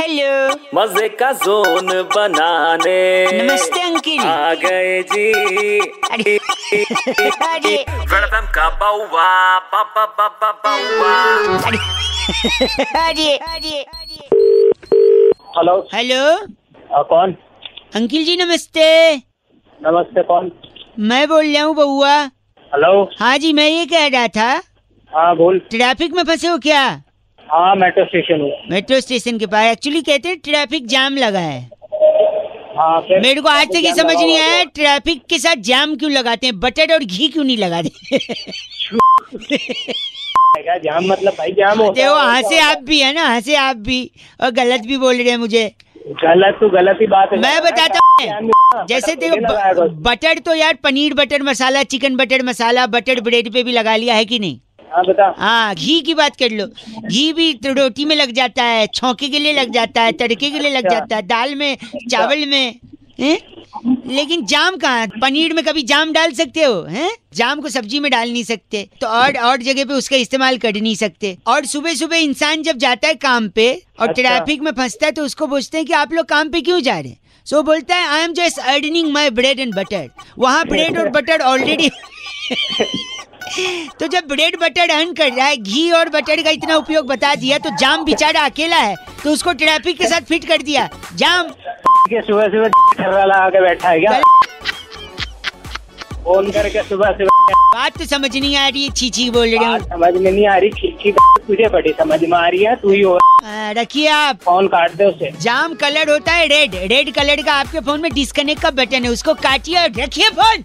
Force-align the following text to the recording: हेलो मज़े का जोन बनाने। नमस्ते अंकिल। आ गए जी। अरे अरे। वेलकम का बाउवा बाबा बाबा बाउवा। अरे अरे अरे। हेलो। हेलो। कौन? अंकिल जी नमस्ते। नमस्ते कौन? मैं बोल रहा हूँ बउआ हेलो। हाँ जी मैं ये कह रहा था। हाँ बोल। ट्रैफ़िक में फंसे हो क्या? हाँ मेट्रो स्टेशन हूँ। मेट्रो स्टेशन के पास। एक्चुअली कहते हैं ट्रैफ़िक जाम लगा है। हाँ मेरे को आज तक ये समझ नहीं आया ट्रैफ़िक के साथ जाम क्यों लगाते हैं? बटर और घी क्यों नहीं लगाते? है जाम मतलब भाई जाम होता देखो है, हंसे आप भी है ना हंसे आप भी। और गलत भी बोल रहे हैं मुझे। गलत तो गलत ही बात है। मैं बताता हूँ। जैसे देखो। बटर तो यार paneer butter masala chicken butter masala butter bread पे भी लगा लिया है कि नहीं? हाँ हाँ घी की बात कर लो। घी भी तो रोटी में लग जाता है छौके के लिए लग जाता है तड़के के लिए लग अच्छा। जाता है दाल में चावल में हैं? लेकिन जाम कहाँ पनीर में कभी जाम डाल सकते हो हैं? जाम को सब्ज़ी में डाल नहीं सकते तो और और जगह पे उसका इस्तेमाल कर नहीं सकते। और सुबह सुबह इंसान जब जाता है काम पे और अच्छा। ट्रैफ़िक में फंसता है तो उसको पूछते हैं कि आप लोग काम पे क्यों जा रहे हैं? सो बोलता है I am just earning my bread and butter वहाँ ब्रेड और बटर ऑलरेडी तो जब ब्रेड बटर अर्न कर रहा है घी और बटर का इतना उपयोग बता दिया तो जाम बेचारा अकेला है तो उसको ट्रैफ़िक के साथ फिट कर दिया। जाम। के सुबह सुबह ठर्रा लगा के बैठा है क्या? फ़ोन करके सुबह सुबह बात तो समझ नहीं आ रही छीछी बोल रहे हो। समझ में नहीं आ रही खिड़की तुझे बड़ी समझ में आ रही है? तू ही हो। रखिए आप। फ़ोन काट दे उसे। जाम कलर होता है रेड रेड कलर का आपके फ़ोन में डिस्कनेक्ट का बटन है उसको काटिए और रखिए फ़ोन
हेलो 0.00 0.54
मज़े 0.74 1.08
का 1.20 1.30
जोन 1.32 1.86
बनाने। 2.14 2.98
नमस्ते 3.32 3.80
अंकिल। 3.82 4.20
आ 4.20 4.52
गए 4.54 5.02
जी। 5.02 5.78
अरे 6.10 6.36
अरे। 7.46 7.74
वेलकम 8.12 8.46
का 8.54 8.68
बाउवा 8.80 9.26
बाबा 9.72 10.04
बाबा 10.18 10.50
बाउवा। 10.64 11.14
अरे 13.00 13.36
अरे 13.36 13.82
अरे। 13.82 14.20
हेलो। 15.56 15.76
हेलो। 15.94 16.22
कौन? 17.10 17.34
अंकिल 17.96 18.24
जी 18.24 18.36
नमस्ते। 18.36 18.86
नमस्ते 19.80 20.22
कौन? 20.22 20.50
मैं 20.98 21.26
बोल 21.28 21.52
रहा 21.54 21.64
हूँ 21.64 21.74
बउआ 21.74 22.16
हेलो। 22.72 23.02
हाँ 23.20 23.36
जी 23.38 23.52
मैं 23.52 23.68
ये 23.68 23.84
कह 23.86 24.06
रहा 24.06 24.28
था। 24.28 24.50
हाँ 25.12 25.34
बोल। 25.36 25.58
ट्रैफ़िक 25.70 26.14
में 26.14 26.22
फंसे 26.24 26.48
हो 26.48 26.58
क्या? 26.58 26.86
हाँ 27.50 27.74
मेट्रो 27.76 28.04
स्टेशन 28.04 28.40
हूँ। 28.40 28.50
मेट्रो 28.70 29.00
स्टेशन 29.00 29.38
के 29.38 29.46
पास। 29.46 29.72
एक्चुअली 29.72 30.00
कहते 30.02 30.28
हैं 30.28 30.38
ट्रैफ़िक 30.44 30.86
जाम 30.86 31.16
लगा 31.16 31.38
है। 31.38 31.60
हाँ 32.78 33.00
मेरे 33.12 33.40
को 33.40 33.48
आज 33.48 33.66
तक 33.66 33.84
ये 33.84 33.94
समझ 33.94 34.14
नहीं 34.16 34.38
आया 34.38 34.62
ट्रैफ़िक 34.74 35.22
के 35.30 35.38
साथ 35.38 35.62
जाम 35.68 35.94
क्यों 35.96 36.10
लगाते 36.12 36.46
हैं? 36.46 36.58
बटर 36.60 36.92
और 36.94 37.04
घी 37.04 37.28
क्यों 37.28 37.44
नहीं 37.44 37.56
लगाते? 37.58 37.90
है 40.58 40.78
जाम 40.80 41.04
मतलब 41.06 41.32
भाई 41.38 41.50
जाम 41.52 41.78
होता 41.78 41.92
देखो 41.92 42.14
है, 42.16 42.36
हंसे 42.36 42.58
आप 42.60 42.78
भी 42.82 43.00
है 43.00 43.12
ना 43.14 43.24
हंसे 43.24 43.54
आप 43.56 43.76
भी। 43.76 43.98
और 44.40 44.50
गलत 44.50 44.86
भी 44.86 44.96
बोल 44.96 45.16
रहे 45.16 45.30
हैं 45.30 45.36
मुझे। 45.38 45.64
गलत 46.22 46.56
तो 46.60 46.68
गलत 46.70 46.98
ही 47.00 47.06
बात 47.06 47.28
है। 47.32 47.38
मैं 47.38 47.60
बताता 47.62 47.98
हूँ। 48.20 48.86
जैसे 48.88 49.14
देखो। 49.16 49.88
बटर 50.02 50.38
तो 50.38 50.54
यार 50.54 50.74
paneer 50.84 51.14
butter 51.14 51.42
masala 51.42 51.82
chicken 51.82 52.16
butter 52.16 52.42
masala 52.42 52.86
butter 52.86 53.20
bread 53.20 53.52
पे 53.52 53.62
भी 53.62 53.72
लगा 53.72 53.96
लिया 53.96 54.14
है 54.14 54.24
कि 54.24 54.38
नहीं? 54.38 54.58
हाँ 54.92 55.34
हाँ 55.38 55.74
घी 55.74 56.00
की 56.00 56.14
बात 56.14 56.36
कर 56.36 56.50
लो। 56.50 56.66
घी 57.08 57.32
भी 57.32 57.52
तो 57.54 57.72
रोटी 57.72 58.04
में 58.04 58.14
लग 58.16 58.30
जाता 58.32 58.64
है 58.64 58.86
छौके 58.94 59.28
के 59.28 59.38
लिए 59.38 59.52
लग 59.52 59.72
जाता 59.72 60.02
है 60.02 60.12
तड़के 60.12 60.50
के 60.50 60.58
लिए 60.58 60.70
लग 60.70 60.84
अच्छा। 60.84 60.98
जाता 60.98 61.16
है 61.16 61.22
दाल 61.26 61.54
में 61.54 61.76
चावल 62.10 62.46
में 62.46 62.74
हैं? 63.20 63.38
लेकिन 64.06 64.44
जाम 64.46 64.76
कहाँ 64.76 65.06
पनीर 65.22 65.52
में 65.54 65.62
कभी 65.64 65.82
जाम 65.82 66.12
डाल 66.12 66.32
सकते 66.32 66.62
हो 66.62 66.80
हैं? 66.82 67.10
जाम 67.34 67.60
को 67.60 67.68
सब्ज़ी 67.68 68.00
में 68.00 68.10
डाल 68.10 68.30
नहीं 68.32 68.44
सकते 68.44 68.88
तो 69.00 69.06
और 69.06 69.36
और 69.48 69.62
जगह 69.62 69.84
पे 69.84 69.94
उसका 69.94 70.16
इस्तेमाल 70.16 70.58
कर 70.58 70.80
नहीं 70.80 70.94
सकते। 70.94 71.36
और 71.46 71.64
सुबह 71.66 71.94
सुबह 71.94 72.16
इंसान 72.16 72.62
जब 72.62 72.76
जाता 72.78 73.08
है 73.08 73.14
काम 73.14 73.48
पे 73.48 73.70
और 74.00 74.08
अच्छा। 74.08 74.22
ट्रैफ़िक 74.22 74.62
में 74.62 74.72
फंसता 74.72 75.06
है 75.06 75.12
तो 75.12 75.24
उसको 75.24 75.46
पूछते 75.46 75.78
हैं 75.78 75.86
कि 75.86 75.92
आप 75.92 76.12
लोग 76.12 76.26
काम 76.26 76.48
पे 76.50 76.60
क्यों 76.60 76.80
जा 76.80 76.98
रहे 76.98 77.10
हैं? 77.10 77.18
सो 77.46 77.62
बोलता 77.62 77.96
है 77.96 78.06
I 78.08 78.22
am 78.22 78.32
just 78.32 78.58
earning 78.58 79.10
my 79.12 79.30
bread 79.30 79.60
and 79.60 79.74
butter 79.74 80.08
वहाँ 80.38 80.64
ब्रेड 80.64 80.98
और 80.98 81.08
बटर 81.10 81.40
ऑलरेडी 81.42 81.90
तो 84.00 84.06
जब 84.06 84.26
ब्रेड 84.28 84.56
बटर 84.60 84.90
अर्न 84.90 85.12
कर 85.14 85.32
रहा 85.32 85.46
है 85.46 85.56
घी 85.56 85.90
और 85.90 86.08
बटर 86.08 86.42
का 86.42 86.50
इतना 86.50 86.76
उपयोग 86.76 87.06
बता 87.06 87.34
दिया 87.34 87.58
तो 87.58 87.70
जाम 87.80 88.04
बेचारा 88.04 88.44
अकेला 88.44 88.76
है 88.76 88.94
तो 89.24 89.32
उसको 89.32 89.52
ट्रैफ़िक 89.52 89.98
के 89.98 90.08
साथ 90.08 90.28
फिट 90.28 90.44
कर 90.48 90.62
दिया। 90.62 90.88
जाम। 91.14 91.48
के 92.10 92.20
सुबह 92.22 92.48
सुबह 92.48 92.68
ठर्रा 92.68 93.24
लगा 93.24 93.48
के 93.48 93.60
बैठा 93.60 93.88
है 93.88 94.00
क्या? 94.00 94.20
फ़ोन 96.24 96.50
करके 96.50 96.82
सुबह 96.82 97.12
सुबह 97.18 97.54
बात 97.74 97.98
तो 97.98 98.04
समझ 98.06 98.36
नहीं 98.36 98.56
आ 98.56 98.66
रही 98.68 98.88
छीछी 98.90 99.28
बोल 99.30 99.48
रहे 99.48 99.64
हो। 99.64 99.78
समझ 99.80 100.12
में 100.14 100.30
नहीं 100.30 100.46
आ 100.48 100.56
रही 100.56 100.70
खिड़की 100.70 101.12
तुझे 101.46 101.68
बड़ी 101.68 101.92
समझ 101.98 102.20
में 102.22 102.36
आ 102.38 102.46
रही 102.48 102.62
है? 102.64 102.74
तू 102.76 102.90
ही 102.90 103.00
हो। 103.00 103.18
रखिए 103.78 104.08
आप। 104.08 104.36
फ़ोन 104.44 104.66
काट 104.68 104.94
दे 104.94 105.04
उसे। 105.04 105.30
जाम 105.40 105.74
कलर 105.74 106.10
होता 106.10 106.32
है 106.32 106.46
रेड 106.48 106.74
रेड 106.92 107.12
कलर 107.14 107.42
का 107.42 107.54
आपके 107.54 107.80
फ़ोन 107.80 108.00
में 108.02 108.10
डिस्कनेक्ट 108.12 108.62
का 108.62 108.70
बटन 108.80 109.04
है 109.04 109.10
उसको 109.10 109.34
काटिए 109.42 109.78
और 109.82 110.00
रखिए 110.00 110.28
फ़ोन 110.30 110.64